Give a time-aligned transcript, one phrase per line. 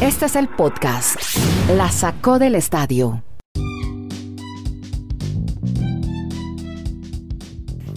[0.00, 1.16] Este es el podcast.
[1.76, 3.22] La sacó del estadio.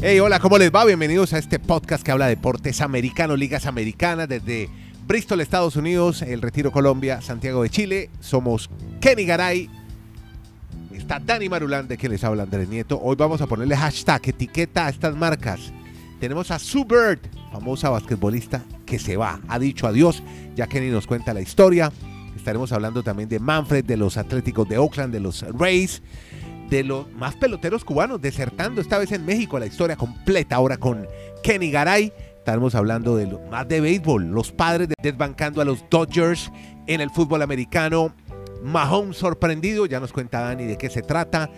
[0.02, 0.86] Hey, hola, ¿cómo les va?
[0.86, 4.70] Bienvenidos a este podcast que habla de deportes americanos, ligas americanas, desde
[5.08, 8.10] Bristol, Estados Unidos, El Retiro, Colombia, Santiago de Chile.
[8.20, 8.70] Somos
[9.00, 9.70] Kenny Garay.
[10.94, 13.00] Está Dani Marulán, de quien les habla Andrés Nieto.
[13.02, 15.74] Hoy vamos a ponerle hashtag, etiqueta a estas marcas.
[16.20, 17.20] Tenemos a Sue Bird,
[17.52, 18.62] famosa basquetbolista
[19.00, 20.24] se va, ha dicho adiós.
[20.56, 21.92] Ya Kenny nos cuenta la historia.
[22.36, 26.02] Estaremos hablando también de Manfred, de los Atléticos de Oakland, de los Rays
[26.70, 29.60] de los más peloteros cubanos desertando esta vez en México.
[29.60, 31.08] La historia completa ahora con
[31.44, 32.12] Kenny Garay.
[32.38, 34.32] Estaremos hablando de lo, más de béisbol.
[34.32, 36.52] Los padres desbancando a los Dodgers
[36.88, 38.16] en el fútbol americano.
[38.64, 39.86] Mahomes sorprendido.
[39.86, 41.50] Ya nos cuenta Dani de qué se trata.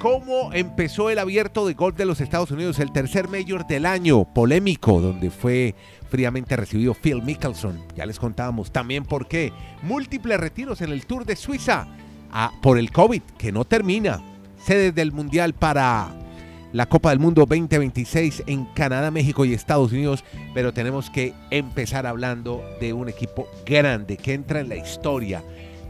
[0.00, 4.26] Cómo empezó el abierto de golf de los Estados Unidos, el tercer mayor del año,
[4.26, 5.74] polémico, donde fue
[6.10, 7.82] fríamente recibido Phil Mickelson.
[7.94, 9.54] Ya les contábamos también por qué.
[9.82, 11.88] Múltiples retiros en el Tour de Suiza
[12.30, 14.22] ah, por el COVID, que no termina
[14.62, 16.10] sedes del Mundial para
[16.74, 22.06] la Copa del Mundo 2026 en Canadá, México y Estados Unidos, pero tenemos que empezar
[22.06, 25.42] hablando de un equipo grande que entra en la historia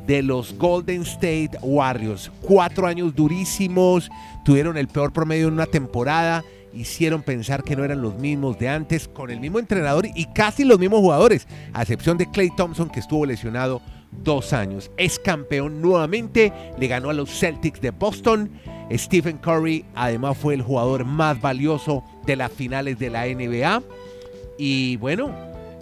[0.07, 2.31] de los Golden State Warriors.
[2.43, 4.11] Cuatro años durísimos,
[4.45, 8.69] tuvieron el peor promedio en una temporada, hicieron pensar que no eran los mismos de
[8.69, 12.91] antes, con el mismo entrenador y casi los mismos jugadores, a excepción de Clay Thompson
[12.91, 13.81] que estuvo lesionado
[14.23, 14.91] dos años.
[14.97, 18.51] Es campeón nuevamente, le ganó a los Celtics de Boston.
[18.93, 23.83] Stephen Curry además fue el jugador más valioso de las finales de la NBA.
[24.59, 25.35] Y bueno,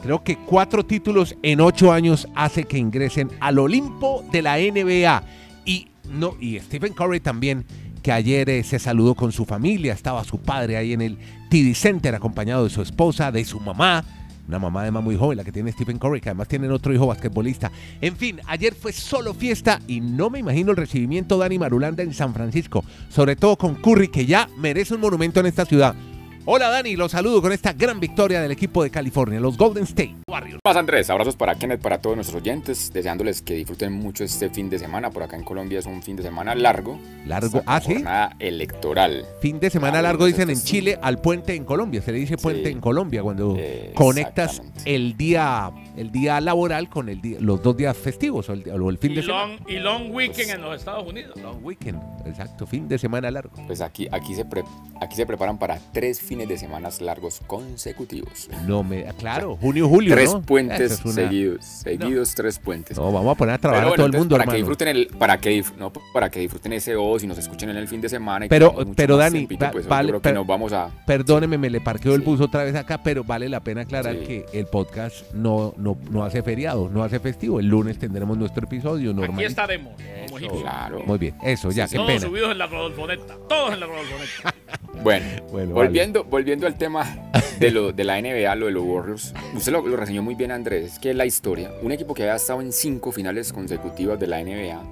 [0.05, 5.23] creo que cuatro títulos en ocho años hace que ingresen al Olimpo de la NBA.
[5.65, 7.65] Y, no, y Stephen Curry también,
[8.03, 11.17] que ayer eh, se saludó con su familia, estaba su padre ahí en el
[11.49, 14.05] TD Center acompañado de su esposa, de su mamá
[14.47, 17.07] una mamá además muy joven, la que tiene Stephen Curry, que además tienen otro hijo
[17.07, 17.73] basquetbolista.
[18.03, 22.03] En fin, ayer fue solo fiesta y no me imagino el recibimiento de Dani Marulanda
[22.03, 25.95] en San Francisco, sobre todo con Curry, que ya merece un monumento en esta ciudad.
[26.47, 30.15] Hola Dani, los saludo con esta gran victoria del equipo de California, los Golden State
[30.29, 30.61] Warriors.
[30.63, 34.69] Más Andrés, abrazos para Kenneth, para todos nuestros oyentes, deseándoles que disfruten mucho este fin
[34.69, 35.11] de semana.
[35.11, 37.01] Por acá en Colombia es un fin de semana largo.
[37.25, 37.95] Largo, ah, sí.
[37.95, 39.25] Jornada electoral.
[39.41, 42.69] Fin de semana largo dicen en Chile al puente en Colombia, se le dice puente
[42.69, 43.57] en Colombia cuando
[43.95, 48.65] conectas el día el día laboral con el día, los dos días festivos o el,
[48.69, 49.65] el fin y de long, semana.
[49.71, 51.37] Y long weekend en los Estados Unidos.
[51.41, 53.53] Long weekend, exacto, fin de semana largo.
[53.67, 54.65] Pues aquí, aquí, se, pre,
[55.01, 58.49] aquí se preparan para tres fines de semana largos consecutivos.
[58.67, 60.15] No me, claro, junio, julio.
[60.15, 60.43] Tres ¿no?
[60.43, 62.97] puentes Esa es una- seguidos, seguidos tres puentes.
[62.97, 65.39] No, vamos a poner a trabajar a todo el mundo, para que disfruten el, para
[65.39, 68.47] que no, para que disfruten ese ocio y nos escuchen en el fin de semana.
[68.47, 71.71] Y Pero- pero, Dani, tiempito, va- pues, vale, creo que nos vamos a Perdóneme, me
[71.71, 74.25] le parqueo el bus otra vez acá, pero vale la pena aclarar Sí.
[74.27, 77.61] que el podcast no, no, no hace feriado, no hace festivo.
[77.61, 79.37] El lunes tendremos nuestro episodio normal.
[79.39, 79.93] Aquí estaremos.
[80.31, 81.03] como claro.
[81.07, 82.21] Muy bien, eso, ya, qué Todos pena.
[82.21, 83.37] subidos en la Rodolfoneta.
[83.49, 84.55] Todos en la Rodolfoneta.
[85.03, 85.87] Bueno, Bueno, vale.
[85.89, 87.05] volviendo, volviendo al tema
[87.59, 90.51] de, lo, de la NBA, lo de los Warriors, usted lo, lo reseñó muy bien,
[90.53, 91.73] Andrés, es que es la historia.
[91.83, 94.83] Un equipo que había estado en cinco finales consecutivas de la NBA,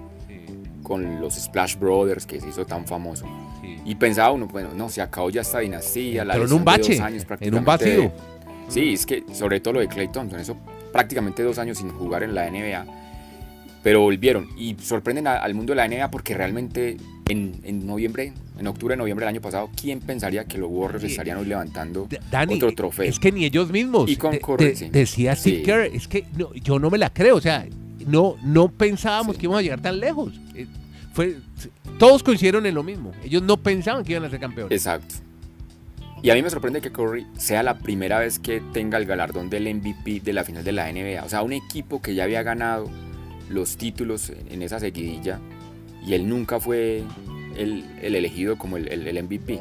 [0.82, 3.26] con los Splash Brothers, que se hizo tan famoso.
[3.62, 3.78] Sí.
[3.84, 7.00] Y pensaba uno, bueno, no, se acabó ya esta dinastía, la Pero en un bache,
[7.00, 8.12] años en un vacío.
[8.68, 10.56] Sí, es que sobre todo lo de Clay Thompson, eso
[10.92, 12.86] prácticamente dos años sin jugar en la NBA,
[13.82, 16.96] pero volvieron y sorprenden a- al mundo de la NBA porque realmente
[17.28, 21.38] en, en noviembre, en octubre, noviembre del año pasado, ¿quién pensaría que los Warriors estarían
[21.38, 23.04] hoy levantando Dani, otro trofeo?
[23.08, 24.08] es que ni ellos mismos.
[24.10, 24.88] Y con de- Curry, de- sí.
[24.90, 25.62] Decía Sí.
[25.62, 27.66] Kerr, es que no, yo no me la creo, o sea,
[28.06, 29.40] no, no pensábamos Sí.
[29.40, 30.32] que íbamos a llegar tan lejos.
[30.54, 30.66] Eh,
[31.14, 31.36] Fue,
[31.98, 33.12] todos coincidieron en lo mismo.
[33.22, 34.72] Ellos no pensaban que iban a ser campeones.
[34.74, 35.16] Exacto.
[36.22, 39.50] Y a mí me sorprende que Curry sea la primera vez que tenga el galardón
[39.50, 41.24] del MVP de la final de la NBA.
[41.24, 42.88] O sea, un equipo que ya había ganado
[43.48, 45.40] los títulos en, esa seguidilla
[46.06, 47.02] y él nunca fue
[47.56, 49.60] el, el elegido como el, el- el MVP.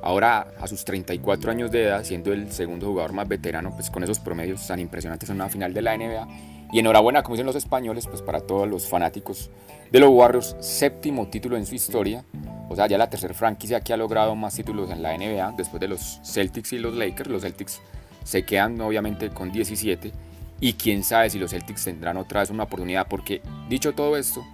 [0.00, 4.04] Ahora, a sus 34 años de edad, siendo el segundo jugador más veterano, pues con
[4.04, 6.28] esos promedios tan impresionantes en una final de la NBA.
[6.72, 9.50] Y enhorabuena, como dicen los españoles, pues para todos los fanáticos
[9.90, 12.24] de los Warriors, séptimo título en su historia.
[12.68, 15.80] O sea, ya la tercera franquicia que ha logrado más títulos en la NBA, después
[15.80, 17.30] de los Celtics y los Lakers.
[17.30, 17.80] Los Celtics
[18.24, 20.12] se quedan obviamente con 17.
[20.60, 24.44] Y quién sabe si los Celtics tendrán otra vez una oportunidad, porque dicho todo esto,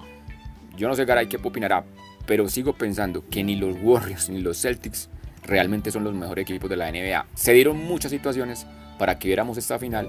[0.76, 1.84] yo no sé Garay qué opinará,
[2.26, 5.08] pero sigo pensando que ni los Warriors ni los Celtics
[5.42, 7.26] realmente son los mejores equipos de la NBA.
[7.34, 8.66] Se dieron muchas situaciones
[8.98, 10.08] para que viéramos esta final,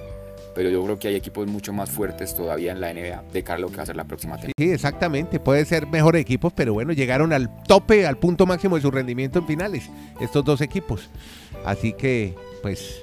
[0.55, 3.57] pero yo creo que hay equipos mucho más fuertes todavía en la NBA de cara
[3.57, 4.53] a lo que va a ser la próxima temporada.
[4.57, 5.39] Sí, exactamente.
[5.39, 9.39] Puede ser mejores equipos, pero bueno, llegaron al tope, al punto máximo de su rendimiento
[9.39, 9.89] en finales,
[10.21, 11.09] estos dos equipos.
[11.65, 13.01] Así que, pues,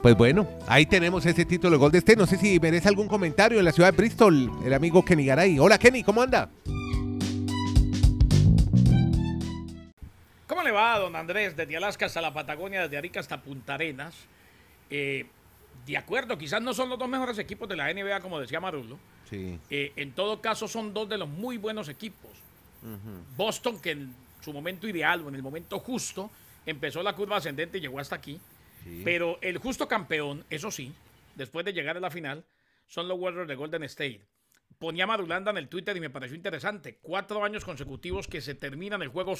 [0.00, 2.16] Pues bueno, ahí tenemos ese título de Golden State.
[2.16, 5.58] No sé si merece algún comentario en la ciudad de Bristol, el amigo Kenny Garay.
[5.58, 6.48] Hola Kenny, ¿cómo anda?
[10.46, 11.56] ¿Cómo le va, don Andrés?
[11.56, 14.14] Desde Alaska hasta la Patagonia, desde Arica hasta Punta Arenas.
[14.88, 15.26] Eh,
[15.92, 18.98] de acuerdo, quizás no son los dos mejores equipos de la NBA, como decía Marulo.
[19.28, 19.58] Sí.
[19.70, 22.30] Eh, en todo caso, son dos de los muy buenos equipos.
[23.36, 26.30] Boston, que en su momento ideal o en el momento justo,
[26.64, 28.40] empezó la curva ascendente y llegó hasta aquí.
[29.04, 30.94] Pero el justo campeón, eso sí,
[31.34, 32.44] después de llegar a la final,
[32.86, 34.20] son los Warriors de Golden State.
[34.78, 36.98] Ponía Marulanda en el Twitter y me pareció interesante.
[37.02, 39.36] Cuatro años consecutivos que se terminan el juego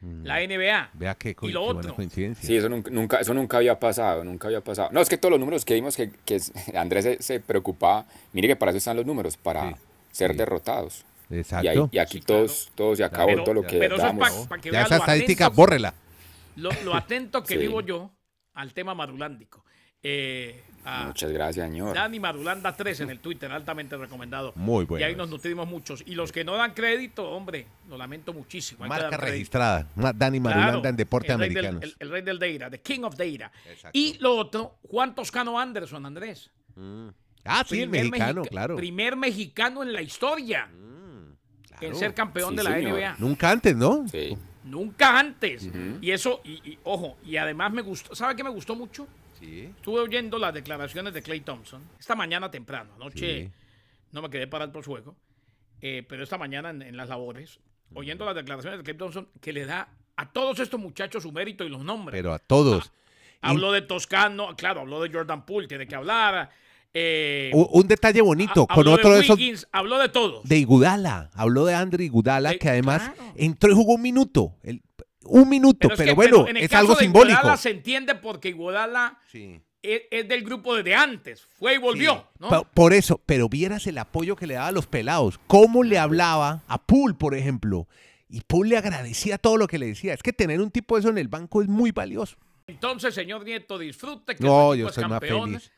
[0.00, 0.12] 6.
[0.24, 0.90] La NBA.
[0.94, 1.94] Vea qué, co- y lo qué otro.
[1.94, 2.46] coincidencia.
[2.46, 4.88] Sí, eso nunca, eso nunca había pasado, nunca había pasado.
[4.92, 6.40] No, es que todos los números que vimos que, que
[6.76, 9.74] Andrés se, se preocupaba, mire que para eso están los números, para Sí,
[10.12, 10.36] ser sí.
[10.38, 11.04] derrotados.
[11.28, 11.88] Y, ahí- Exacto.
[11.92, 12.42] y aquí Sí, claro.
[12.46, 14.46] todos, todo se acabó, Pero- todo lo que pero eso es damos.
[14.48, 15.94] pa- que ya esa lo estadística, atento- bórrela.
[16.56, 17.60] Lo, lo atento que Sí.
[17.60, 18.10] vivo yo
[18.54, 19.64] al tema marulándico.
[20.02, 21.94] Eh, a Muchas gracias, señor.
[21.94, 24.52] Dani Marulanda 3 en el Twitter, altamente recomendado.
[24.56, 26.02] Muy bueno Y ahí nos nutrimos muchos.
[26.06, 28.84] Y los que no dan crédito, hombre, lo lamento muchísimo.
[28.84, 29.86] hay Marca registrada.
[29.94, 31.96] Dani Claro, Marulanda en Deporte el rey del- Americanos.
[31.98, 33.14] el, el rey del Data, the king of.
[33.20, 33.90] Exacto.
[33.92, 36.50] Y lo otro, Juan Toscano Anderson, Andrés.
[37.44, 38.76] Ah, sí, el mexicano, mexica- claro.
[38.76, 41.36] Primer mexicano en la historia en
[41.78, 41.94] Claro.
[41.96, 42.98] ser campeón Sí, de la señor.
[42.98, 43.16] NBA.
[43.18, 44.06] Nunca antes, ¿no?
[44.08, 44.36] Sí.
[44.64, 45.68] Nunca antes.
[46.02, 49.06] Y eso, y, y, ojo, y además me gustó, ¿sabe qué me gustó mucho?
[49.40, 49.72] Sí.
[49.76, 52.90] Estuve oyendo las declaraciones de Clay Thompson esta mañana temprano.
[52.96, 53.50] Anoche Sí.
[54.12, 55.16] no me quedé para el juego,
[55.80, 57.58] eh, pero esta mañana en, en las labores,
[57.94, 61.64] oyendo las declaraciones de Clay Thompson, que le da a todos estos muchachos su mérito
[61.64, 62.18] y los nombres.
[62.18, 62.92] Pero a todos.
[63.40, 66.50] habló de Toscano, claro, habló de Jordan Poole, tiene que hablar.
[66.92, 70.42] eh, Un detalle bonito, ha- con otro de esos Wiggins, habló de todos.
[70.44, 71.30] de Igudala.
[71.34, 73.32] Habló de Andre Igudala, que además claro.
[73.36, 74.56] entró y jugó un minuto.
[74.64, 74.82] El-
[75.24, 77.38] un minuto, pero, es que- bueno, en el es caso algo de simbólico.
[77.38, 79.60] Iguodala se entiende porque Iguodala Sí.
[79.82, 82.14] es, es del grupo desde antes, fue y volvió.
[82.14, 82.48] Sí, ¿no?
[82.48, 85.38] po- Por eso, pero vieras el apoyo que le daba a los pelados.
[85.46, 87.86] Cómo le hablaba a Pool, por ejemplo.
[88.28, 90.14] Y Pool le agradecía todo lo que le decía.
[90.14, 92.36] Es que tener un tipo de eso en el banco es muy valioso.
[92.68, 95.72] Entonces, señor Nieto, disfrute que No, yo es soy más feliz.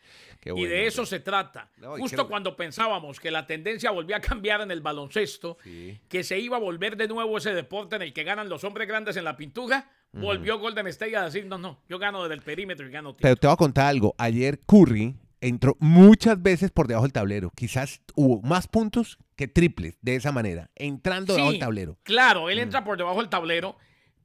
[0.44, 1.70] Y de eso se trata.
[1.76, 5.98] No, Justo cuando pensábamos que la tendencia volvía a cambiar en el baloncesto, Sí.
[6.08, 8.88] que se iba a volver de nuevo ese deporte en el que ganan los hombres
[8.88, 12.42] grandes en la pintura, volvió Golden State a decir, no, no, yo gano desde el
[12.42, 13.40] perímetro y gano Pero títulos".
[13.40, 14.14] te voy a contar algo.
[14.18, 17.50] Ayer Curry entró muchas veces por debajo del tablero.
[17.56, 21.98] Quizás hubo más puntos que triples de esa manera, entrando debajo Sí, del tablero.
[22.02, 23.76] Claro, él entra por debajo del tablero,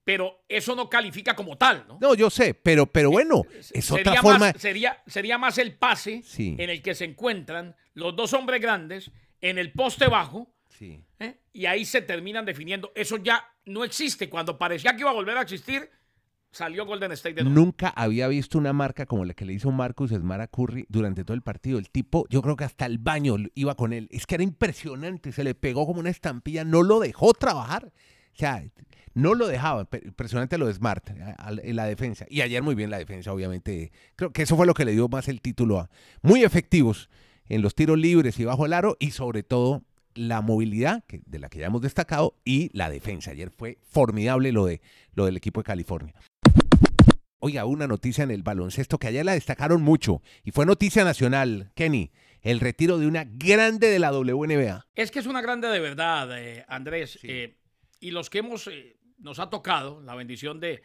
[0.08, 1.98] pero eso no califica como tal, ¿no?
[2.00, 3.44] No, yo sé, pero, pero bueno,
[3.74, 4.40] es sería otra forma.
[4.40, 6.56] Más, sería, sería más el pase Sí.
[6.58, 9.12] en el que se encuentran los dos hombres grandes
[9.42, 11.04] en el poste bajo Sí.
[11.20, 11.42] ¿eh?
[11.52, 12.94] y ahí se terminan definiendo.
[12.96, 14.30] Eso ya no existe.
[14.30, 15.90] Cuando parecía que iba a volver a existir,
[16.52, 17.60] salió Golden State de nuevo.
[17.60, 21.26] Nunca había visto una marca como la que le hizo Marcus Smart a Curry durante
[21.26, 21.80] todo el partido.
[21.80, 24.08] El tipo, yo creo que hasta el baño iba con él.
[24.10, 27.88] Es que era impresionante, se le pegó como una estampilla, no lo dejó trabajar.
[28.34, 28.64] O sea,
[29.18, 29.88] no lo dejaba.
[30.04, 32.26] Impresionante lo de Smart a- a- en la defensa.
[32.30, 33.92] Y ayer muy bien la defensa, obviamente.
[34.16, 35.90] Creo que eso fue lo que le dio más el título a.
[36.22, 37.10] Muy efectivos
[37.50, 39.84] en los tiros libres y bajo el aro y sobre todo
[40.16, 43.32] la movilidad, que, de la que ya hemos destacado, y la defensa.
[43.32, 44.82] Ayer fue formidable lo, de,
[45.14, 46.14] lo del equipo de California.
[47.40, 51.72] Oiga, una noticia en el baloncesto que ayer la destacaron mucho y fue noticia nacional,
[51.76, 52.12] Kenny,
[52.42, 54.88] el retiro de una grande de la WNBA.
[54.96, 57.20] Es que es una grande de verdad, eh, Andrés.
[57.22, 57.28] Sí.
[57.30, 57.58] eh,
[58.00, 60.84] y los que hemos, eh, nos ha tocado la bendición de,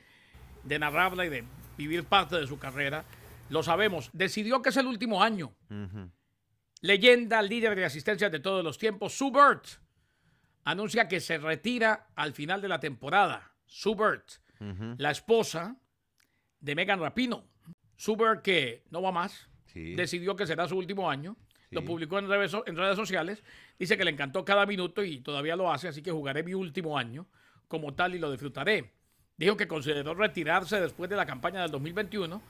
[0.65, 1.45] de narrarla y de
[1.77, 3.05] vivir parte de su carrera,
[3.51, 4.11] lo sabemos.
[4.13, 5.53] Decidió que es el último año.
[6.81, 9.63] Leyenda, líder de asistencias de todos los tiempos, Sue Bird,
[10.65, 13.53] anuncia que se retira al final de la temporada.
[13.67, 14.23] Sue Bird,
[14.99, 15.77] la esposa
[16.61, 17.45] de Megan Rapino.
[17.97, 19.95] Sue Bird, que no va más, Sí.
[19.95, 21.37] decidió que será su último año.
[21.71, 23.43] Lo publicó en redes, en redes sociales.
[23.79, 26.99] Dice que le encantó cada minuto y todavía lo hace, así que jugaré mi último
[26.99, 27.27] año
[27.73, 28.91] como tal y lo disfrutaré.
[29.39, 32.43] Dijo que consideró retirarse después de la campaña del 2021,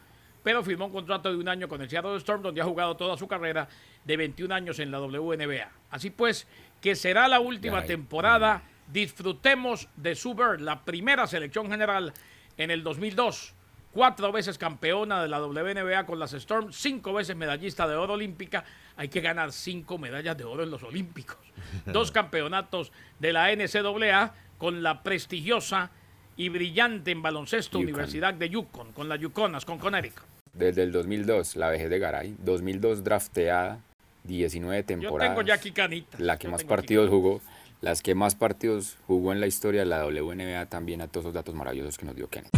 [0.42, 3.16] pero firmó un contrato de un año con el Seattle Storm, donde ha jugado toda
[3.16, 3.68] su carrera
[4.04, 5.70] de 21 años en la WNBA.
[5.92, 6.48] Así pues,
[6.80, 8.64] que será la última temporada.
[8.92, 12.12] Disfrutemos de Sue Bird, la primera selección general
[12.56, 13.54] en el 2002.
[13.92, 18.64] Cuatro veces campeona de la WNBA con las Storm, cinco veces medallista de oro olímpica.
[18.96, 21.38] Hay que ganar cinco medallas de oro en los Olímpicos.
[21.86, 25.90] Dos campeonatos de la NCAA con la prestigiosa
[26.36, 27.94] y brillante en baloncesto Yukon.
[27.94, 30.22] Universidad de Yukon, con las Yukonas, con Connecticut.
[30.52, 32.36] Desde el 2002, la vejez de Garay.
[32.38, 33.80] 2002 drafteada,
[34.22, 35.34] 19 Yo temporadas.
[35.34, 36.20] tengo ya aquí canitas.
[36.20, 37.40] La que Yo más aquí partidos jugó.
[37.80, 41.34] Las que más partidos jugó en la historia de la WNBA también a todos esos
[41.34, 42.52] datos maravillosos que nos dio Kenneth.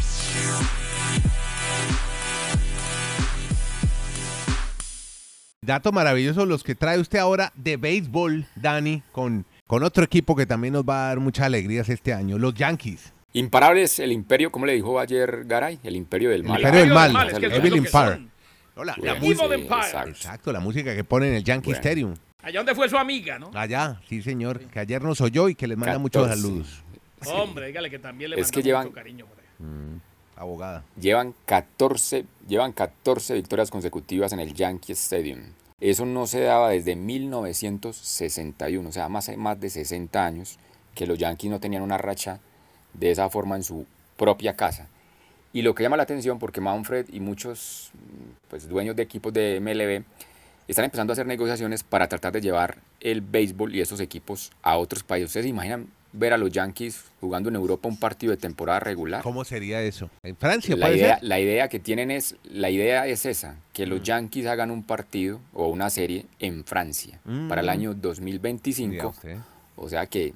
[5.62, 10.46] Datos maravillosos los que trae usted ahora de béisbol, Dani, con, con otro equipo que
[10.46, 13.12] también nos va a dar muchas alegrías este año, los Yankees.
[13.32, 16.60] Imparables, el imperio, como le dijo ayer Garay, el imperio del El mal.
[16.60, 18.28] imperio del Imperio del mal, mal, es que Evil Empire.
[18.76, 19.44] Bueno, la Evil música.
[19.54, 19.76] Empire.
[19.80, 20.08] exacto.
[20.10, 21.78] Exacto, la música que ponen en el Yankee Bueno.
[21.80, 22.14] Stadium.
[22.40, 23.50] Allá donde fue su amiga, ¿no?
[23.52, 26.40] Allá, sí señor, que ayer nos oyó y que les manda muchos 14.
[26.40, 26.84] saludos.
[27.26, 30.00] Hombre, dígale que también le Es que llevan- mucho cariño por ahí.
[30.36, 30.84] Abogada.
[31.00, 35.40] Llevan 14, llevan 14 victorias consecutivas en el Yankee Stadium.
[35.84, 40.58] Eso no se daba desde 1961, o sea, más, más de 60 años
[40.94, 42.40] que los Yankees no tenían una racha
[42.94, 43.84] de esa forma en su
[44.16, 44.88] propia casa.
[45.52, 47.90] Y lo que llama la atención, porque Manfred y muchos
[48.48, 50.04] pues, dueños de equipos de MLB
[50.68, 54.78] están empezando a hacer negociaciones para tratar de llevar el béisbol y esos equipos a
[54.78, 55.26] otros países.
[55.26, 59.22] ¿Ustedes se imaginan ver a los Yankees jugando en Europa un partido de temporada regular?
[59.22, 60.08] ¿Cómo sería eso?
[60.22, 61.24] ¿En Francia La puede idea, ser?
[61.28, 65.40] la idea que tienen es, la idea es esa, que los Yankees hagan un partido
[65.52, 67.18] o una serie en Francia
[67.48, 67.70] para el Mm.
[67.70, 69.08] año Mira 2025.
[69.08, 69.36] usted.
[69.76, 70.32] O sea que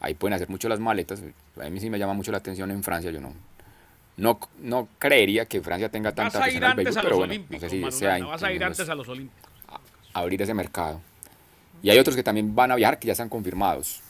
[0.00, 1.22] ahí pueden hacer mucho las maletas.
[1.60, 3.10] A mí sí me llama mucho la atención en Francia.
[3.10, 3.32] Yo no,
[4.18, 7.32] no, no creería que Francia tenga Vas tanta a ir antes a pero los bueno,
[7.32, 9.50] Olímpicos, no sé si Marulanda, sea vas a ir antes a los Olímpicos.
[10.12, 11.00] abrir ese mercado.
[11.82, 14.00] Y hay otros que también van a viajar que ya están confirmados.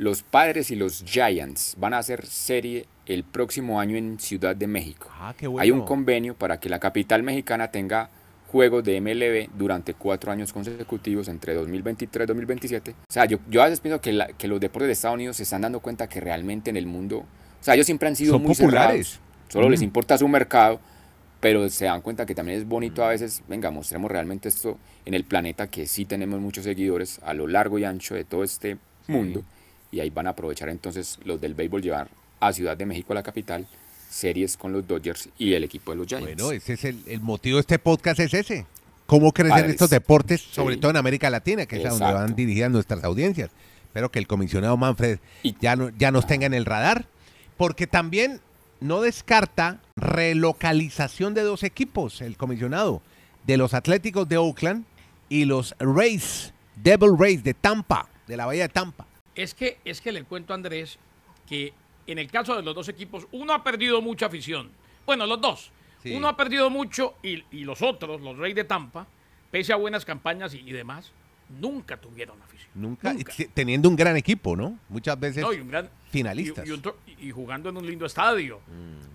[0.00, 4.66] Los Padres y los Giants van a hacer serie el próximo año en Ciudad de
[4.66, 5.08] México.
[5.12, 5.62] Ah, qué bueno.
[5.62, 8.08] Hay un convenio para que la capital mexicana tenga
[8.50, 12.90] juegos de MLB durante cuatro años consecutivos entre 2023 y 2027.
[12.92, 15.36] O sea, yo, yo a veces pienso que, la- que los deportes de Estados Unidos
[15.36, 17.26] se están dando cuenta que realmente en el mundo, o
[17.60, 19.06] sea, ellos siempre han sido Son muy populares.
[19.08, 19.20] cerrados,
[19.52, 20.80] solo les importa su mercado,
[21.40, 25.12] pero se dan cuenta que también es bonito a veces, venga, mostremos realmente esto en
[25.12, 28.78] el planeta, que sí tenemos muchos seguidores a lo largo y ancho de todo este
[29.06, 29.44] mundo,
[29.90, 32.08] y ahí van a aprovechar entonces los del béisbol llevar
[32.40, 33.66] a Ciudad de México, la capital,
[34.08, 36.26] series con los Dodgers y el equipo de los Giants.
[36.26, 38.66] Bueno, ese es el, el motivo de este podcast es ese.
[39.06, 39.70] Cómo Padres.
[39.72, 40.48] estos deportes, Sí.
[40.52, 43.50] sobre todo en América Latina, que es a donde van dirigidas nuestras audiencias.
[43.86, 47.06] Espero que el comisionado Manfred Y- ya, no, ya nos tenga en el radar,
[47.56, 48.40] porque también
[48.80, 53.02] no descarta relocalización de dos equipos, el comisionado,
[53.46, 54.84] de los Atléticos de Oakland
[55.28, 59.06] y los Rays, Devil Rays de Tampa, de la Bahía de Tampa.
[59.34, 60.98] Es que, es que le cuento a Andrés
[61.48, 61.72] que
[62.06, 64.70] en el caso de los dos equipos, uno ha perdido mucha afición.
[65.06, 65.70] Bueno, los dos.
[66.02, 66.14] Sí.
[66.14, 69.06] Uno ha perdido mucho y, y los otros, los Reyes de Tampa,
[69.50, 71.12] pese a buenas campañas y, y demás,
[71.60, 72.70] nunca tuvieron afición.
[72.74, 73.32] Nunca, Nunca.
[73.52, 74.78] teniendo un gran equipo, ¿no?
[74.88, 76.64] Muchas veces No, y, un gran- finalistas.
[76.66, 78.60] y- y otro- y jugando en un lindo estadio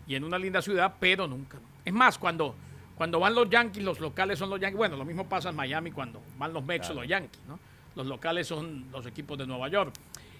[0.07, 1.57] y en una linda ciudad, pero nunca.
[1.83, 2.55] Es más, cuando,
[2.95, 4.77] cuando van los Yankees, los locales son los Yankees.
[4.77, 7.59] Bueno, lo mismo pasa en Miami cuando van los Mexos, los Yankees, ¿no?
[7.95, 9.93] Los locales son los equipos de Nueva York.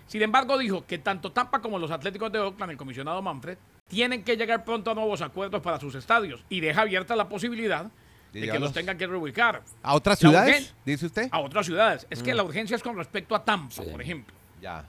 [0.08, 3.58] Sin embargo, dijo que tanto Tampa como los Atléticos de Oakland, el comisionado Manfred,
[3.88, 7.90] tienen que llegar pronto a nuevos acuerdos para sus estadios y deja abierta la posibilidad
[8.34, 10.76] De que los tengan que reubicar ¿A otras La ciudades?
[10.86, 11.30] Dice usted.
[11.32, 12.06] a otras ciudades.
[12.10, 13.90] Es que la urgencia es con respecto a Tampa, Sí.
[13.92, 14.88] por ejemplo Ya.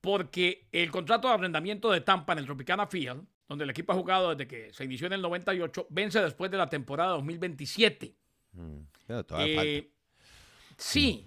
[0.00, 3.96] porque el contrato de arrendamiento de Tampa en el Tropicana Field, donde el equipo ha
[3.96, 8.14] jugado desde que se inició en el 98, vence después de la temporada 2027.
[9.06, 9.90] Pero todavía Eh,
[10.76, 11.26] sí,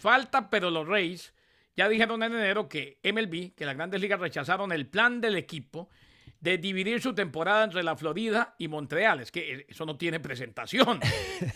[0.00, 1.32] falta, pero los Rays
[1.76, 5.88] ya dijeron en enero que MLB, que las grandes ligas rechazaron el plan del equipo
[6.40, 9.20] de dividir su temporada entre la Florida y Montreal.
[9.20, 11.00] Es que eso no tiene presentación.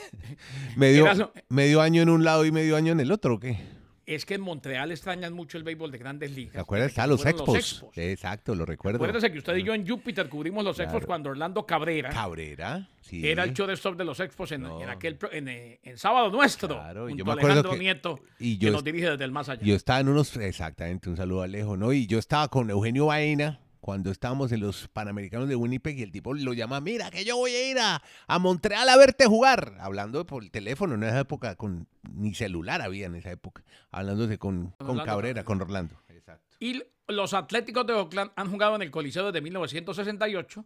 [0.77, 3.59] medio, era medio año en un lado y medio año en el otro, ¿o qué?
[4.07, 6.53] Es que en Montreal extrañan mucho el béisbol de grandes ligas.
[6.55, 6.89] ¿Te acuerdas?
[6.89, 7.91] desde que Ah, los expos.
[7.97, 8.97] Exacto, lo recuerdo.
[8.97, 12.89] Acuérdese que usted y yo en Júpiter cubrimos los expos cuando Orlando Cabrera Cabrera.
[13.01, 13.27] Sí.
[13.29, 14.81] era el shortstop de los expos en, No.
[14.83, 16.69] en aquel en, eh, en sábado nuestro.
[16.69, 19.11] Claro, junto yo me a acuerdo Alejandro que- Nieto, y que yo nos est- dirige
[19.11, 19.63] desde el más allá.
[19.63, 21.93] Yo estaba en unos, exactamente, un saludo a Alejo, ¿no?
[21.93, 26.11] Y yo estaba con Eugenio Baena cuando estábamos en los Panamericanos de Winnipeg y el
[26.11, 29.77] tipo lo llama, mira, que yo voy a ir a, a Montreal a verte jugar.
[29.79, 33.63] Hablando por el teléfono, en esa época, con ni celular había en esa época.
[33.91, 36.01] Hablándose con, con Orlando Cabrera, con Orlando.
[36.09, 36.57] Exacto.
[36.59, 40.65] Y los Atléticos de Oakland han jugado en el Coliseo desde 1968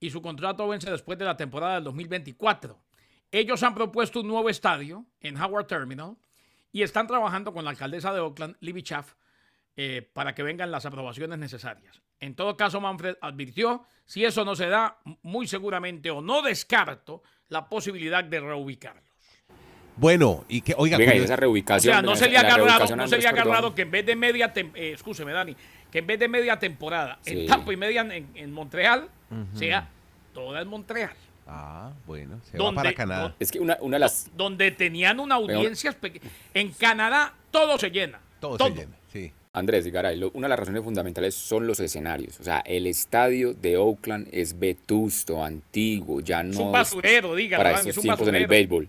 [0.00, 2.80] y su contrato vence después de la temporada del 2024.
[3.32, 6.16] Ellos han propuesto un nuevo estadio en Howard Terminal
[6.72, 9.12] y están trabajando con la alcaldesa de Oakland, Libby Schaff,
[9.76, 12.00] eh, para que vengan las aprobaciones necesarias.
[12.20, 17.22] En todo caso, Manfred advirtió, si eso no se da, muy seguramente o no descarto
[17.48, 19.04] la posibilidad de reubicarlos.
[19.98, 21.92] Bueno, y que, oiga, Venga, esa O reubicación.
[21.94, 25.32] sea, no la- sería agarrado, no sería agarrado que en vez de media, eh, escúcheme,
[25.32, 25.56] Dani,
[25.90, 27.46] que en vez de media temporada en Sí.
[27.46, 29.08] Tampa y media en, en Montreal,
[29.54, 29.88] sea
[30.34, 31.14] toda en Montreal.
[31.46, 33.34] Ah, bueno, se ¿Dónde- va para Canadá.
[33.38, 34.36] Es que una, una de las.
[34.36, 35.96] Donde tenían una audiencia
[36.52, 38.20] En Canadá todo se llena.
[38.40, 38.68] Todo, Todo.
[38.68, 39.32] se llena, sí.
[39.56, 42.38] Andrés Garay, lo- una de las razones fundamentales son los escenarios.
[42.40, 47.34] O sea, el estadio de Oakland es vetusto, antiguo, ya no Es un es basurero,
[47.34, 48.48] dígalo, para estos es un tiempos en el basurero.
[48.68, 48.88] béisbol.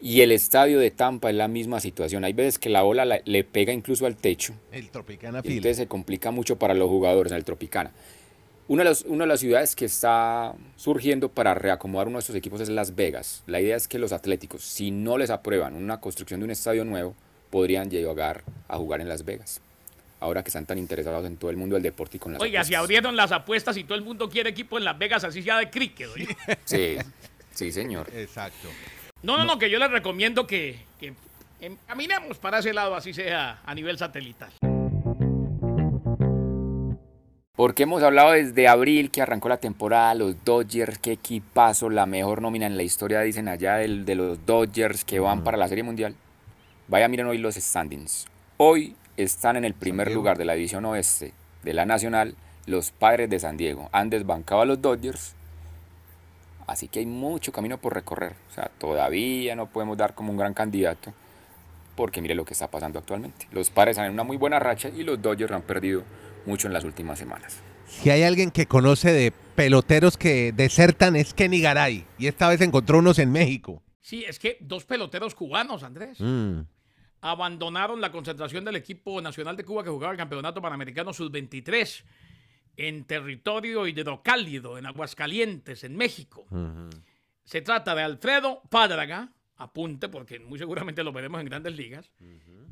[0.00, 2.24] Y el estadio de Tampa es la misma situación.
[2.24, 4.54] Hay veces que la bola la- le pega incluso al techo.
[4.70, 7.90] El Tropicana Y entonces se complica mucho para los jugadores en el Tropicana.
[8.68, 12.36] Una de, las, una de las ciudades que está surgiendo para reacomodar uno de estos
[12.36, 13.42] equipos es Las Vegas.
[13.48, 16.84] La idea es que los atléticos, si no les aprueban una construcción de un estadio
[16.84, 17.14] nuevo,
[17.50, 19.60] podrían llegar a jugar en Las Vegas.
[20.22, 22.62] Ahora que están tan interesados en todo el mundo del deporte y con las Oiga,
[22.62, 22.80] si apuestas.
[22.84, 25.68] abrieron las apuestas y todo el mundo quiere equipo en Las Vegas, así sea de
[25.68, 26.08] cricket.
[26.14, 26.28] oye.
[26.64, 26.96] Sí,
[27.50, 28.08] sí, señor.
[28.14, 28.68] Exacto.
[29.24, 31.14] No, no, no, que yo les recomiendo que, que
[31.60, 34.52] em- caminemos para ese lado, así sea a nivel satelital.
[37.54, 42.40] Porque hemos hablado desde abril que arrancó la temporada, los Dodgers, qué equipazo, la mejor
[42.42, 45.84] nómina en la historia, dicen allá, del- de los Dodgers que van para la Serie
[45.84, 46.14] Mundial.
[46.88, 48.26] Vaya, miren hoy los standings.
[48.56, 52.34] Hoy están en el primer lugar de la división oeste de la Nacional
[52.66, 53.88] los Padres de San Diego.
[53.92, 55.34] Han desbancado a los Dodgers.
[56.66, 58.34] Así que hay mucho camino por recorrer.
[58.50, 61.12] O sea, todavía no podemos dar como un gran candidato.
[61.96, 63.46] Porque mire lo que está pasando actualmente.
[63.50, 66.04] Los Padres están en una muy buena racha y los Dodgers han perdido
[66.46, 67.58] mucho en las últimas semanas.
[67.86, 72.06] Si hay alguien que conoce de peloteros que desertan es Kenny Garay.
[72.16, 73.82] Y esta vez encontró unos en México.
[74.00, 76.60] Sí, es que dos peloteros cubanos, Andrés, Mm.
[77.22, 82.04] Abandonaron la concentración del equipo nacional de Cuba que jugaba el Campeonato Panamericano Sub-23
[82.76, 86.46] en territorio hidrocálido, en Aguascalientes, en México.
[87.44, 92.12] Se trata de Alfredo Pádraga, apunte porque muy seguramente lo veremos en grandes ligas,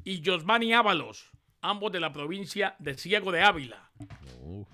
[0.05, 1.31] y Josmani Ábalos,
[1.61, 3.93] ambos de la provincia de Ciego de Ávila.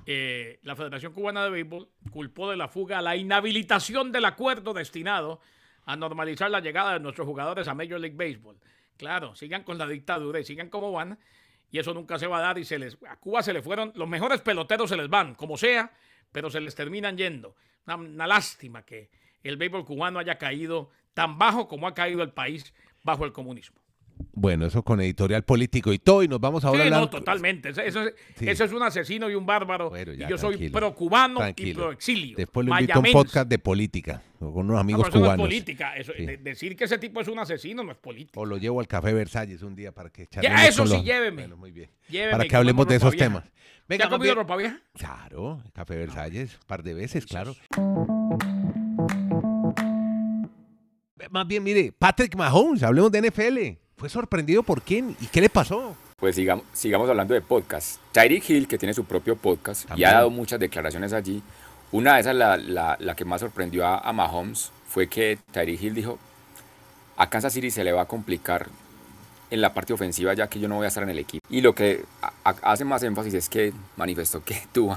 [0.06, 5.40] Eh, la Federación Cubana de Béisbol culpó de la fuga la inhabilitación del acuerdo destinado
[5.84, 8.56] a normalizar la llegada de nuestros jugadores a Major League Baseball.
[8.96, 11.18] Claro, sigan con la dictadura y sigan como van,
[11.70, 13.92] y eso nunca se va a dar y se les a Cuba se les fueron
[13.94, 15.92] los mejores peloteros se les van, como sea,
[16.32, 17.54] pero se les terminan yendo.
[17.86, 19.10] Una lástima que
[19.42, 23.80] el béisbol cubano haya caído tan bajo como ha caído el país bajo el comunismo.
[24.32, 26.22] Bueno, eso con editorial político y todo.
[26.22, 27.00] Y nos vamos ahora Sí, a hablar.
[27.00, 27.72] no, totalmente.
[27.74, 27.80] Sí.
[28.46, 29.90] ese es un asesino y un bárbaro.
[29.90, 31.82] Bueno, ya, y yo soy tranquilo, pro cubano y tranquilo.
[31.82, 32.36] pro exilio.
[32.36, 35.28] Después lo invito a un podcast de política con unos No, amigos eso no es
[35.28, 35.46] cubanos.
[35.46, 35.96] política.
[35.96, 36.24] Eso- Sí.
[36.26, 38.38] de- decir que ese tipo es un asesino no es política.
[38.40, 41.42] O lo llevo al Café Versalles un día para que Ya, eso sí, los- lléveme.
[41.42, 41.90] Bueno, muy bien.
[42.08, 43.26] Lléveme para que hablemos de esos vieja.
[43.26, 43.44] temas.
[43.44, 43.50] ¿Te
[43.88, 44.80] Venga, ha más comido ropa vieja?
[44.94, 47.54] Claro, Café Versalles, un par de veces, claro.
[51.30, 53.78] Más bien, mire, Patrick Mahomes, hablemos de NFL.
[53.96, 55.16] ¿Fue sorprendido por quién?
[55.20, 55.96] ¿Y qué le pasó?
[56.18, 57.98] Pues sigamos, sigamos hablando de podcast.
[58.12, 60.08] Tyreek Hill, que tiene su propio podcast y También.
[60.10, 61.42] ha dado muchas declaraciones allí.
[61.92, 65.82] Una de esas, la, la- la que más sorprendió a, a Mahomes, fue que Tyreek
[65.82, 66.18] Hill dijo,
[67.16, 68.66] a Kansas City se le va a complicar
[69.50, 71.46] en la parte ofensiva ya que yo no voy a estar en el equipo.
[71.48, 74.94] Y lo que a- a- hace más énfasis es que manifestó que tú,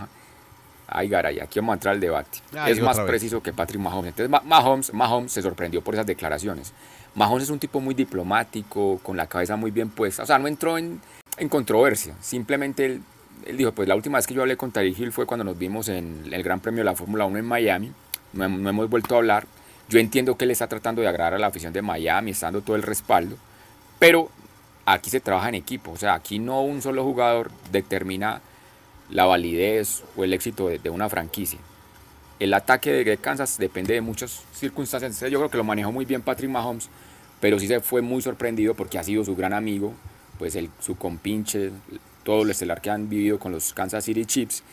[0.87, 2.39] ay garay, aquí vamos a entrar al debate.
[2.57, 3.05] Ay, es más vez.
[3.07, 4.09] preciso que Patrick Mahomes.
[4.09, 6.73] Entonces Ma- Mahomes, Mahomes se sorprendió por esas declaraciones.
[7.15, 10.23] Mahomes es un tipo muy diplomático, con la cabeza muy bien puesta.
[10.23, 11.01] O sea, no entró en,
[11.37, 12.15] en controversia.
[12.21, 13.01] Simplemente él,
[13.45, 15.57] él dijo, pues la última vez que yo hablé con Tyreek Hill fue cuando nos
[15.57, 17.91] vimos en el Gran Premio de la Fórmula 1 en Miami.
[18.33, 19.47] No, hem- no hemos vuelto a hablar.
[19.89, 22.61] Yo entiendo que él está tratando de agradar a la afición de Miami, está dando
[22.61, 23.35] todo el respaldo.
[23.97, 24.29] Pero
[24.85, 25.91] aquí se trabaja en equipo.
[25.91, 28.41] O sea, aquí no un solo jugador determina
[29.09, 31.57] la validez o el éxito de una franquicia.
[32.39, 35.11] El ataque de Kansas depende de muchas circunstancias.
[35.11, 36.89] Entonces, Yo creo que lo manejó muy bien Patrick Mahomes,
[37.41, 39.93] pero sí se fue muy sorprendido porque ha sido su gran amigo,
[40.37, 41.71] pues el, su compinche,
[42.23, 44.63] todo lo estelar que han vivido con los Kansas City Chiefs.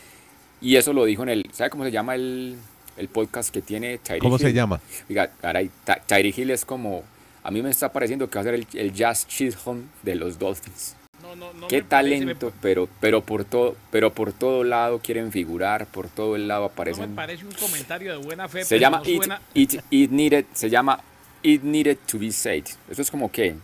[0.61, 2.57] Y eso lo dijo en el, ¿sabe cómo se llama el,
[2.97, 4.81] el podcast que tiene Tyreek ¿Cómo se llama?
[5.09, 7.03] Oiga, caray, Ty- Tyreek Hill es como,
[7.43, 10.39] a mí me está pareciendo que va a ser el, el Jazz Chisholm de los
[10.39, 10.95] Dolphins.
[11.27, 15.33] No, no, no Qué parece, talento, pero, pero por todo, pero por todo lado quieren
[15.33, 17.15] figurar, por todo el lado no me aparecen.
[17.15, 18.62] parece un comentario de buena fe.
[18.65, 21.01] se pero llama no it, suena- it, it needed, se llama
[21.43, 22.65] It Needed to Be Said.
[22.91, 23.55] Eso es como que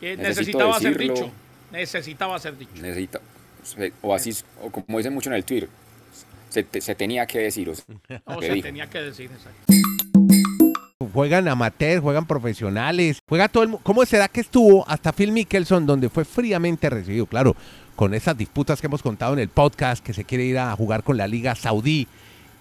[0.00, 1.30] necesitaba ser dicho.
[1.70, 2.70] Necesitaba ser dicho.
[2.80, 3.20] necesita,
[4.02, 5.68] o así, o como dicen mucho en el Twitter,
[6.50, 7.68] se, te- se tenía que decir.
[7.70, 7.84] o sea,
[8.26, 8.66] No, que se dijo.
[8.66, 9.72] tenía que decir, exacto.
[11.12, 13.82] Juegan amateurs, juegan profesionales, juega todo el mundo.
[13.84, 17.26] ¿Cómo será que estuvo hasta Phil Mickelson, donde fue fríamente recibido?
[17.26, 17.54] Claro,
[17.96, 21.02] con esas disputas que hemos contado en el podcast, que se quiere ir a jugar
[21.02, 22.08] con la Liga Saudí.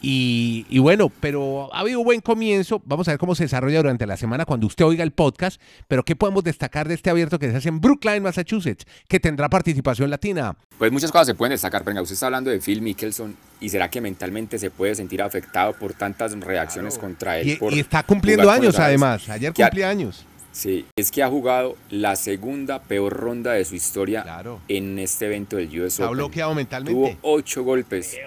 [0.01, 2.81] Y, y bueno, pero ha habido un buen comienzo.
[2.85, 5.61] Vamos a ver cómo se desarrolla durante la semana cuando usted oiga el podcast.
[5.87, 9.47] Pero ¿qué podemos destacar de este abierto que se hace en Brookline, Massachusetts, que tendrá
[9.49, 10.55] participación latina?
[10.77, 11.83] Pues muchas cosas se pueden destacar.
[11.83, 15.73] Venga, usted está hablando de Phil Mickelson y será que mentalmente se puede sentir afectado
[15.73, 17.49] por tantas reacciones contra él.
[17.49, 19.29] Y, por y está cumpliendo años además.
[19.29, 20.25] Ayer cumplía años.
[20.53, 24.59] Sí, es que ha jugado la segunda peor ronda de su historia Claro.
[24.67, 26.11] en este evento del US Open.
[26.17, 27.17] bloqueado Tuvo mentalmente.
[27.21, 28.17] ocho golpes.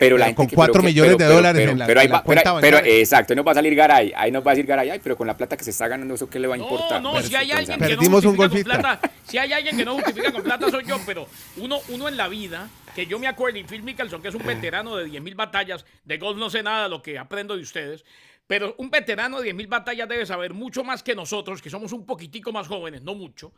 [0.00, 1.78] Pero la gente con que- cuatro pero que- millones pero- de pero- dólares pero- en
[1.78, 2.98] la- pero ahí en la va- pero- cuenta pero- bancaria.
[2.98, 5.16] exacto, ahí nos va a salir Garay, ahí nos va a decir Garay, ay, pero
[5.16, 7.00] con la plata que se está ganando, ¿eso qué le va a importar?
[7.00, 9.94] No, no, si hay alguien que no justifica con plata, si hay alguien que no
[9.94, 13.58] justifica con plata soy yo, pero uno, uno en la vida, que yo me acuerdo,
[13.58, 16.88] y Phil Mickelson, que es un veterano de 10.000 batallas, de golf no sé nada
[16.88, 18.04] lo que aprendo de ustedes,
[18.46, 22.04] pero un veterano de 10.000 batallas debe saber mucho más que nosotros, que somos un
[22.04, 23.52] poquitico más jóvenes, no mucho,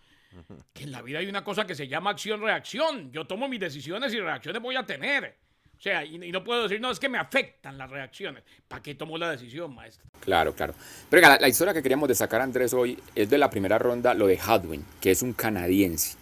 [0.75, 3.11] que en la vida hay una cosa que se llama acción-reacción.
[3.13, 5.35] Yo tomo mis decisiones y reacciones voy a tener.
[5.83, 8.45] O sea, y, no puedo decir, no, es que me afectan las reacciones.
[8.69, 10.07] ¿Para qué tomo la decisión, maestro?
[10.21, 10.75] Claro, claro.
[11.11, 14.39] Pero la, historia que queríamos destacar, Andrés, hoy es de la primera ronda, lo de
[14.39, 16.17] Hadwin, que es un canadiense.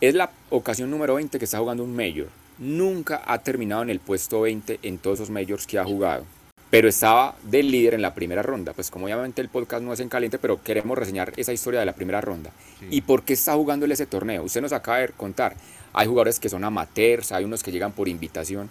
[0.00, 2.28] Es la ocasión número 20 que está jugando un Major.
[2.56, 6.24] Nunca ha terminado en el puesto 20 en todos esos Majors que ha jugado.
[6.72, 8.72] Pero estaba del líder en la primera ronda.
[8.72, 11.84] Pues como obviamente el podcast no es en caliente, pero queremos reseñar esa historia de
[11.84, 12.50] la primera ronda.
[12.90, 14.42] ¿Y por qué está jugando él ese torneo?
[14.42, 15.54] Usted nos acaba de contar.
[15.92, 18.70] Hay jugadores que son amateurs, hay unos que llegan por invitación.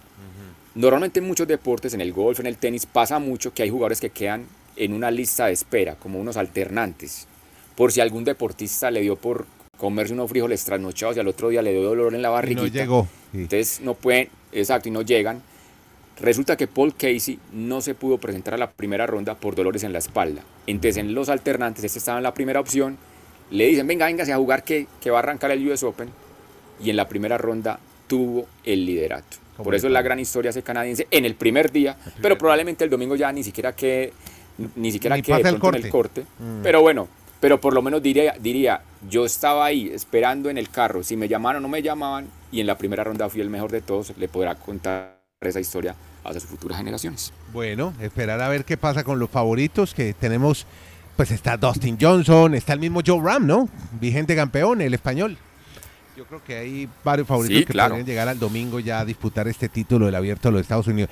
[0.74, 4.02] Normalmente en muchos deportes, en el golf, en el tenis, pasa mucho que hay jugadores
[4.02, 7.28] que quedan en una lista de espera, como unos alternantes.
[7.76, 9.46] Por si algún deportista le dio por
[9.78, 12.62] comerse unos frijoles trasnochados y al otro día le dio dolor en la Y barriguita.
[12.64, 13.08] no llegó.
[13.32, 13.38] sí.
[13.40, 15.44] Entonces no pueden, exacto, y no llegan.
[16.22, 19.92] Resulta que Paul Casey no se pudo presentar a la primera ronda por dolores en
[19.92, 20.44] la espalda.
[20.68, 22.98] Entonces en los alternantes, este estaba en la primera opción,
[23.50, 26.10] le dicen, venga, véngase a jugar que, que va a arrancar el US Open.
[26.80, 29.38] Y en la primera ronda tuvo el liderato.
[29.58, 32.84] ¿Cómo Por eso es la gran historia ese canadiense en el primer día, pero probablemente
[32.84, 34.14] el domingo ya ni siquiera que
[34.76, 36.24] ni siquiera Ni que de pasa el pronto en el corte.
[36.62, 37.08] Pero bueno,
[37.40, 41.28] pero por lo menos diría, diría, yo estaba ahí esperando en el carro, si me
[41.28, 44.14] llamaban o no me llamaban, y en la primera ronda fui el mejor de todos,
[44.18, 47.34] le podrá contar esa historia a sus futuras generaciones.
[47.54, 50.66] Bueno, esperar a ver qué pasa con los favoritos que tenemos.
[51.18, 53.70] Pues está Dustin Johnson, está el mismo Joe Ram, ¿no?
[54.00, 55.38] Vigente campeón, el español.
[56.18, 57.90] Yo creo que hay varios favoritos Sí, que claro.
[57.92, 61.10] podrían llegar al domingo ya a disputar este título del abierto de los Estados Unidos.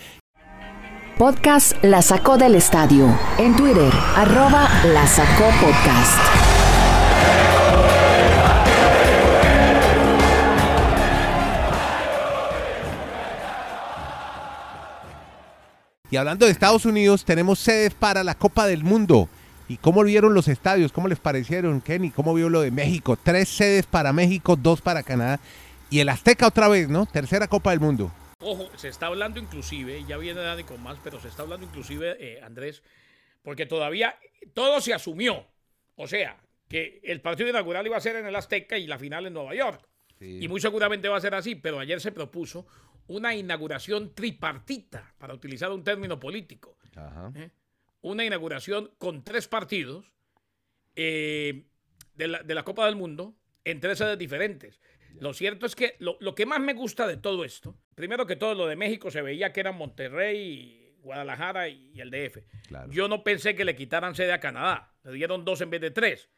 [1.18, 3.08] Podcast La Sacó del Estadio.
[3.38, 6.49] En Twitter, arroba La Sacó Podcast.
[16.12, 19.30] Y hablando de Estados Unidos, tenemos sedes para la Copa del Mundo.
[19.68, 20.92] ¿Y cómo vieron los estadios?
[20.92, 22.10] ¿Cómo les parecieron, Kenny?
[22.10, 23.16] ¿Cómo vio lo de México?
[23.22, 25.40] Tres sedes para México, dos para Canadá.
[25.92, 27.06] Y el Azteca otra vez, ¿no?
[27.06, 28.12] Tercera Copa del Mundo.
[28.42, 32.18] Ojo, se está hablando inclusive, ya viene Dani con más, pero se está hablando inclusive,
[32.20, 32.82] eh, Andrés,
[33.44, 34.16] porque todavía
[34.54, 35.46] todo se asumió.
[35.96, 39.28] O sea, que el partido inaugural iba a ser en el Azteca y la final
[39.28, 39.86] en Nueva York.
[40.22, 42.66] Y muy seguramente va a ser así, pero ayer se propuso
[43.10, 46.78] una inauguración tripartita, para utilizar un término político.
[47.36, 47.50] ¿eh?
[48.02, 50.14] Una inauguración con tres partidos
[50.96, 51.66] eh,
[52.14, 54.80] de, la, de la Copa del Mundo en tres sedes diferentes.
[55.20, 58.36] Lo cierto es que lo, lo que más me gusta de todo esto, primero que
[58.36, 62.38] todo lo de México se veía que eran Monterrey, Guadalajara y el DF.
[62.68, 62.92] Claro.
[62.92, 65.92] Yo no pensé que le quitaran sede a Canadá, le dieron dos en vez de
[65.92, 66.30] tres.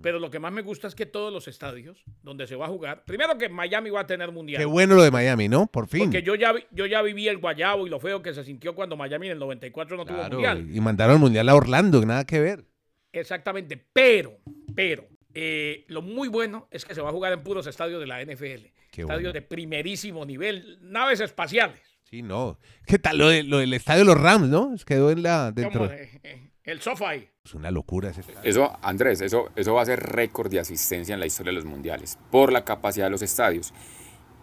[0.00, 2.68] Pero lo que más me gusta es que todos los estadios donde se va a
[2.68, 4.60] jugar, primero que Miami va a tener mundial.
[4.60, 5.66] Qué bueno lo de Miami, ¿no?
[5.66, 6.04] Por fin.
[6.04, 8.76] Porque yo ya, vi- yo ya viví el guayabo y lo feo que se sintió
[8.76, 10.68] cuando Miami en el 94 no tuvo Claro, mundial.
[10.72, 12.64] y mandaron el mundial a Orlando, nada que ver.
[13.12, 14.38] Exactamente, pero,
[14.76, 18.06] pero, eh, lo muy bueno es que se va a jugar en puros estadios de
[18.06, 18.70] la NFL.
[18.92, 19.32] Qué estadios bueno.
[19.32, 21.80] de primerísimo nivel, naves espaciales.
[22.04, 22.58] Sí, no.
[22.86, 24.74] ¿Qué tal lo, de- lo del estadio de los Rams, no?
[24.86, 25.80] Quedó en la dentro.
[25.80, 27.28] Como, eh, eh, el sofá ahí.
[27.48, 28.40] Es una locura ese estadio.
[28.42, 31.64] Eso, Andrés, eso, eso va a ser récord de asistencia en la historia de los
[31.64, 33.72] mundiales, por la capacidad de los estadios.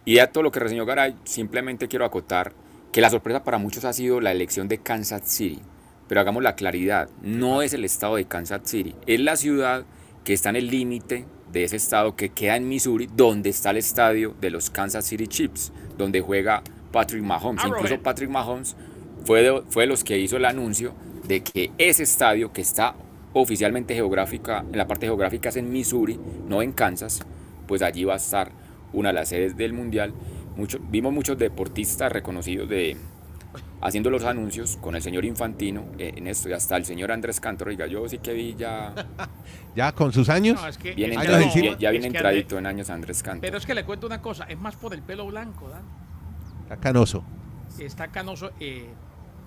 [0.05, 2.53] Y a todo lo que reseñó Garay, simplemente quiero acotar
[2.91, 5.61] que la sorpresa para muchos ha sido la elección de Kansas City.
[6.07, 9.85] Pero hagamos la claridad, no es el estado de Kansas City, es la ciudad
[10.23, 13.77] que está en el límite de ese estado que queda en Missouri, donde está el
[13.77, 17.63] estadio de los Kansas City Chiefs, donde juega Patrick Mahomes.
[17.63, 17.83] Arrowhead.
[17.83, 18.75] Incluso Patrick Mahomes
[19.25, 20.95] fue de, fue de los que hizo el anuncio
[21.27, 22.95] de que ese estadio que está
[23.33, 27.21] oficialmente geográfica, en la parte geográfica es en Missouri, no en Kansas,
[27.67, 28.51] pues allí va a estar
[28.93, 30.13] una de las sedes del mundial.
[30.55, 32.95] Mucho, vimos muchos deportistas reconocidos de
[33.81, 37.39] haciendo los anuncios con el señor Infantino eh, en esto y hasta el señor Andrés
[37.39, 38.93] Cantor, oiga, yo sí que vi ya
[39.75, 40.59] Ya con sus años.
[40.59, 41.39] No, es que, bien, Años no,
[41.77, 43.41] ya es bien que entradito en años Andrés Cantor.
[43.41, 45.83] Pero es que le cuento una cosa, es más por el pelo blanco, Dan.
[46.63, 47.23] Está canoso.
[47.77, 48.88] Está canoso, eh,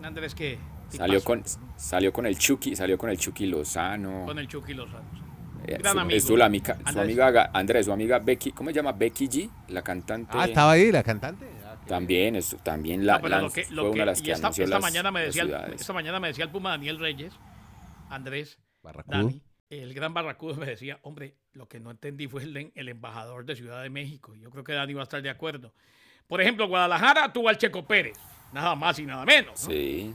[0.03, 0.59] Andrés que
[0.89, 1.43] Salió con,
[1.77, 4.25] salió con el Chucky, salió con el Chucky Lozano.
[4.27, 5.29] con el Chucky Lozano.
[5.67, 6.17] Eh, gran su- amigo.
[6.17, 7.05] estuvo la amiga, su Andrés.
[7.05, 8.93] amiga Ga- Andrés, su amiga Becky, ¿cómo se llama?
[8.93, 10.33] Becky G, la cantante.
[10.35, 11.47] Ah, estaba ahí la cantante.
[11.65, 14.33] Ah, También, esto, también la, No, pero la- lo que- fue una de las que
[14.33, 16.99] esta, anunció esta las- mañana me decía el, esta mañana me decía el Puma Daniel
[16.99, 17.35] Reyes,
[18.09, 19.17] Andrés, Barracudo.
[19.19, 23.45] Dani, el gran Barracudo me decía, hombre, lo que no entendí fue el, el embajador
[23.45, 24.35] de Ciudad de México.
[24.37, 25.75] Yo creo que Dani va a estar de acuerdo.
[26.27, 28.17] Por ejemplo, Guadalajara tuvo al Checo Pérez,
[28.53, 29.65] nada más y nada menos.
[29.65, 29.71] ¿no?
[29.71, 30.15] Sí.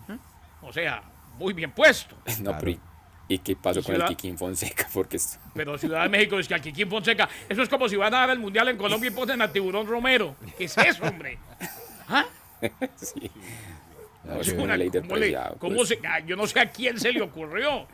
[0.64, 1.04] O sea,
[1.38, 2.16] muy bien puesto.
[2.42, 2.80] No, pero ¿y-
[3.28, 4.88] ¿y qué pasó Y con el Ciudad- Kikín Fonseca?
[4.94, 7.96] Porque es- Pero Ciudad de México es que aquí Kim Fonseca, eso es como si
[7.96, 10.36] van a dar el mundial en Colombia y ponen a Tiburón Romero.
[10.58, 11.38] ¿Qué es eso, hombre?
[12.10, 12.26] ¿Ah?
[12.96, 13.30] sí.
[14.24, 15.90] No, es una ley de ¿cómo le- cómo pues.
[15.90, 17.88] se- ah, yo no sé a quién se le ocurrió.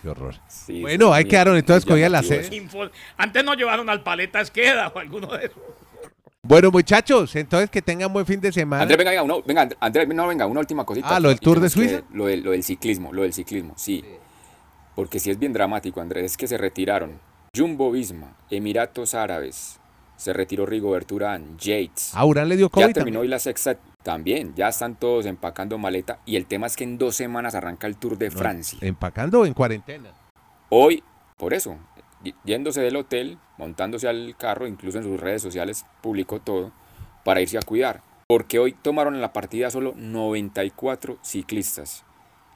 [0.00, 0.36] Qué horror.
[0.46, 2.48] Sí, Bueno, ahí quedaron entonces cogía la sede.
[3.16, 5.58] Antes no llevaron al Paleta Esqueda o alguno de esos.
[6.48, 8.82] Bueno, muchachos, entonces que tengan buen fin de semana.
[8.82, 11.14] Andrés, venga, venga, uno- venga, And- Andrés, no, venga, una última cosita.
[11.14, 12.00] Ah, ¿lo del Tour de Suiza?
[12.12, 14.02] Lo del, lo del ciclismo, lo del ciclismo, sí.
[14.94, 17.20] Porque sí es bien dramático, Andrés, es que se retiraron
[17.54, 19.78] Jumbo Visma, Emiratos Árabes,
[20.16, 22.12] se retiró Rigoberto Urán, Yates.
[22.14, 22.84] A Urán le dio ya COVID.
[22.86, 23.16] terminó también.
[23.20, 26.96] hoy la sexta también, ya están todos empacando maleta y el tema es que en
[26.96, 28.78] dos semanas arranca el Tour de Francia.
[28.80, 30.10] Empacando o en cuarentena.
[30.70, 31.02] Hoy,
[31.36, 31.76] por eso,
[32.44, 36.72] yéndose del hotel, montándose al carro, incluso en sus redes sociales publicó todo,
[37.24, 38.02] para irse a cuidar.
[38.26, 42.04] Porque hoy tomaron en la partida solo 94 ciclistas.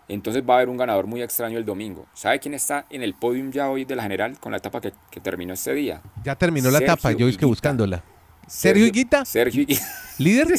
[0.09, 2.07] Entonces va a haber un ganador muy extraño el domingo.
[2.13, 4.93] ¿Sabe quién está en el podium ya hoy de la general con la etapa que,
[5.11, 6.03] que terminó este día?
[6.25, 8.05] Ya terminó la Sergio etapa, yo es que buscándola.
[8.47, 9.25] ¿Sergio Higuita?
[9.25, 9.87] Sergio Higuita.
[10.19, 10.49] ¿Líder?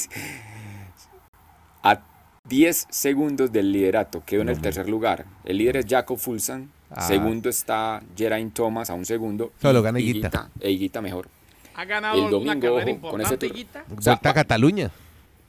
[1.84, 2.02] A
[2.46, 5.26] 10 segundos del liderato, quedó en el tercer lugar.
[5.44, 6.72] El líder es Jacob Fulsan.
[6.96, 7.02] Ah.
[7.08, 9.52] Segundo está Geraint Thomas a un segundo.
[9.62, 10.28] Solo gana Higuita.
[10.28, 10.50] Higuita.
[10.60, 11.28] E Higuita mejor.
[11.76, 13.98] ¿Ha ganado El domingo, carrera ojo, con ese importante, tour.
[13.98, 14.92] O sea, Vuelta a va- Cataluña.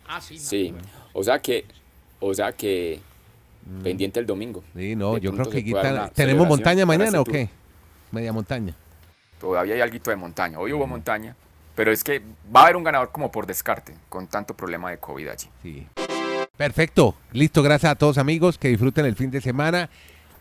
[0.09, 0.35] Ah, sí.
[0.35, 0.89] no, Sí, bueno.
[1.13, 1.65] o sea que,
[2.21, 3.01] o sea que
[3.83, 4.63] pendiente el domingo.
[4.75, 5.93] Sí, no, De yo creo que Higuita...
[5.93, 7.49] una ¿Tenemos montaña mañana o qué?
[8.11, 8.75] Media montaña.
[9.41, 10.59] Todavía hay algo de montaña.
[10.59, 11.37] Hoy hubo montaña,
[11.75, 12.23] pero es que
[12.55, 15.49] va a haber un ganador como por descarte con tanto problema de COVID allí.
[15.63, 15.87] Sí.
[16.57, 17.15] Perfecto.
[17.33, 18.57] Listo, gracias a todos amigos.
[18.59, 19.91] Que disfruten el fin de semana.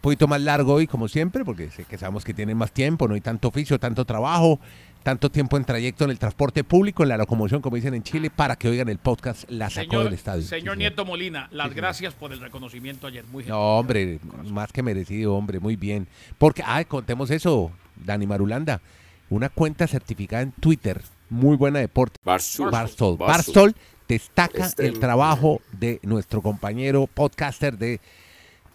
[0.04, 3.08] Un poquito más largo hoy, como siempre, porque sé que sabemos que tienen más tiempo,
[3.08, 4.60] no hay tanto oficio, tanto trabajo,
[5.02, 8.30] tanto tiempo en trayecto en el transporte público, en la locomoción, como dicen en Chile,
[8.30, 10.42] para que oigan el podcast La Sacó Señor, del Estadio.
[10.42, 13.24] Sí, señor Nieto Molina, las gracias por el reconocimiento ayer.
[13.32, 14.20] Muy No, hombre,
[14.52, 16.10] más que merecido, hombre, muy bien.
[16.38, 18.82] Porque, ay, contemos eso, Dani Marulanda.
[19.30, 22.20] Una cuenta certificada en Twitter, muy buena deporte.
[22.26, 22.72] Barstol.
[23.18, 23.74] Barstol
[24.10, 28.02] destaca Este- el trabajo de nuestro compañero podcaster de,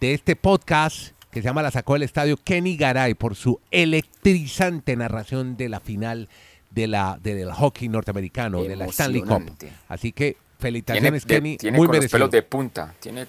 [0.01, 4.95] de este podcast que se llama La Sacó del Estadio, Kenny Garay, por su electrizante
[4.95, 6.27] narración de la final
[6.71, 9.55] de la, del hockey norteamericano, de la Stanley Cup.
[9.87, 12.17] Así que Tiene, felicitaciones, de- Kenny, tiene muy con los merecido.
[12.17, 12.93] pelos de punta.
[12.99, 13.25] Tiene,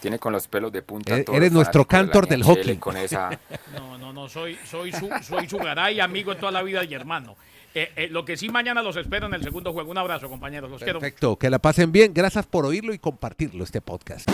[0.00, 1.14] tiene con los pelos de punta.
[1.14, 2.76] Eres- todos eres los nuestro cantor del hockey.
[2.76, 3.30] Con esa,
[3.74, 6.92] No, no, no, soy, soy su, soy su garay, amigo de toda la vida y
[6.94, 7.36] hermano.
[7.74, 9.90] Eh, eh, lo que sí mañana los espero en el segundo juego.
[9.90, 10.70] Un abrazo, compañeros.
[10.70, 11.00] Los quiero.
[11.00, 12.12] Perfecto, que la pasen bien.
[12.12, 14.28] Gracias por oírlo y compartirlo, este podcast.